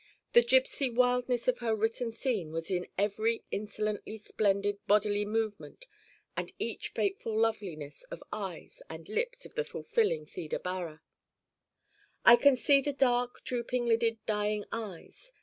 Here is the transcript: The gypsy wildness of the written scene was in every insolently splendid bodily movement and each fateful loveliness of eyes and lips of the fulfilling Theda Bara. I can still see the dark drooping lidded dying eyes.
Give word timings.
The 0.33 0.41
gypsy 0.43 0.91
wildness 0.91 1.47
of 1.47 1.59
the 1.59 1.75
written 1.75 2.11
scene 2.11 2.51
was 2.51 2.71
in 2.71 2.87
every 2.97 3.43
insolently 3.51 4.17
splendid 4.17 4.79
bodily 4.87 5.25
movement 5.25 5.85
and 6.35 6.51
each 6.57 6.87
fateful 6.89 7.37
loveliness 7.37 8.01
of 8.05 8.23
eyes 8.33 8.81
and 8.89 9.07
lips 9.07 9.45
of 9.45 9.53
the 9.53 9.63
fulfilling 9.63 10.25
Theda 10.25 10.57
Bara. 10.57 11.03
I 12.25 12.35
can 12.35 12.55
still 12.55 12.77
see 12.77 12.81
the 12.81 12.93
dark 12.93 13.43
drooping 13.43 13.85
lidded 13.85 14.17
dying 14.25 14.65
eyes. 14.71 15.33